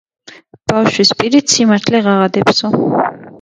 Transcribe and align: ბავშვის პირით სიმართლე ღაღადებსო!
ბავშვის 0.71 1.11
პირით 1.19 1.53
სიმართლე 1.57 2.01
ღაღადებსო! 2.09 2.73